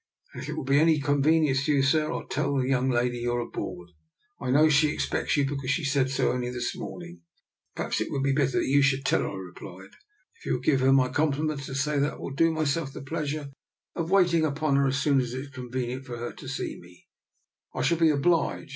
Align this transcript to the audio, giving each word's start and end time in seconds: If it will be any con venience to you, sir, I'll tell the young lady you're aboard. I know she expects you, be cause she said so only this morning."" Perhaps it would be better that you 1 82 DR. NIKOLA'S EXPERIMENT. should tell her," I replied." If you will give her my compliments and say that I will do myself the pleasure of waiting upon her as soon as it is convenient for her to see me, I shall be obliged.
If 0.33 0.49
it 0.49 0.53
will 0.53 0.63
be 0.63 0.79
any 0.79 0.99
con 0.99 1.21
venience 1.21 1.65
to 1.65 1.73
you, 1.73 1.83
sir, 1.83 2.11
I'll 2.11 2.25
tell 2.25 2.55
the 2.55 2.67
young 2.67 2.89
lady 2.89 3.19
you're 3.19 3.39
aboard. 3.39 3.89
I 4.39 4.49
know 4.49 4.67
she 4.67 4.89
expects 4.91 5.37
you, 5.37 5.45
be 5.45 5.55
cause 5.55 5.69
she 5.69 5.83
said 5.83 6.09
so 6.09 6.31
only 6.31 6.49
this 6.49 6.75
morning."" 6.75 7.21
Perhaps 7.75 8.01
it 8.01 8.09
would 8.09 8.23
be 8.23 8.33
better 8.33 8.57
that 8.57 8.65
you 8.65 8.79
1 8.79 8.85
82 8.95 8.97
DR. 8.97 9.03
NIKOLA'S 9.03 9.05
EXPERIMENT. 9.05 9.05
should 9.05 9.05
tell 9.05 9.21
her," 9.21 9.29
I 9.29 9.75
replied." 9.85 9.97
If 10.39 10.45
you 10.47 10.53
will 10.53 10.59
give 10.61 10.79
her 10.79 10.91
my 10.91 11.09
compliments 11.09 11.67
and 11.67 11.77
say 11.77 11.99
that 11.99 12.13
I 12.13 12.17
will 12.17 12.31
do 12.31 12.51
myself 12.51 12.91
the 12.91 13.03
pleasure 13.03 13.51
of 13.93 14.09
waiting 14.09 14.43
upon 14.43 14.77
her 14.77 14.87
as 14.87 14.97
soon 14.97 15.21
as 15.21 15.35
it 15.35 15.39
is 15.39 15.49
convenient 15.49 16.05
for 16.07 16.17
her 16.17 16.33
to 16.33 16.47
see 16.49 16.79
me, 16.81 17.05
I 17.75 17.83
shall 17.83 17.99
be 17.99 18.09
obliged. 18.09 18.69